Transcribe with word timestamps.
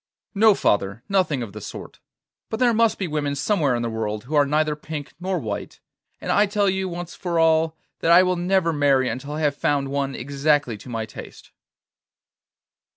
'No, 0.33 0.55
father, 0.55 1.03
nothing 1.07 1.43
of 1.43 1.53
the 1.53 1.61
sort. 1.61 1.99
But 2.49 2.59
there 2.59 2.73
must 2.73 2.97
be 2.97 3.07
women 3.07 3.35
somewhere 3.35 3.75
in 3.75 3.83
the 3.83 3.87
world 3.91 4.23
who 4.23 4.33
are 4.33 4.47
neither 4.47 4.75
pink 4.75 5.13
nor 5.19 5.37
white, 5.37 5.79
and 6.19 6.31
I 6.31 6.47
tell 6.47 6.67
you, 6.67 6.89
once 6.89 7.13
for 7.13 7.37
all, 7.37 7.77
that 7.99 8.09
I 8.09 8.23
will 8.23 8.35
never 8.35 8.73
marry 8.73 9.09
until 9.09 9.33
I 9.33 9.41
have 9.41 9.55
found 9.55 9.89
one 9.89 10.15
exactly 10.15 10.75
to 10.75 10.89
my 10.89 11.05
taste. 11.05 11.51